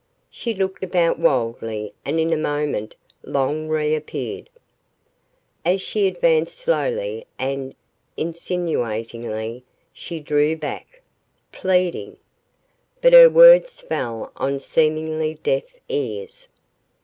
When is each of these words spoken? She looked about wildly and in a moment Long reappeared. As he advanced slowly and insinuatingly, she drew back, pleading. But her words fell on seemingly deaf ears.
She 0.31 0.55
looked 0.55 0.83
about 0.83 1.19
wildly 1.19 1.93
and 2.03 2.19
in 2.19 2.33
a 2.33 2.35
moment 2.35 2.95
Long 3.21 3.67
reappeared. 3.67 4.49
As 5.63 5.83
he 5.89 6.07
advanced 6.07 6.57
slowly 6.57 7.27
and 7.37 7.75
insinuatingly, 8.17 9.63
she 9.93 10.19
drew 10.19 10.55
back, 10.57 11.01
pleading. 11.51 12.17
But 12.99 13.13
her 13.13 13.29
words 13.29 13.79
fell 13.79 14.31
on 14.37 14.59
seemingly 14.59 15.35
deaf 15.43 15.75
ears. 15.87 16.47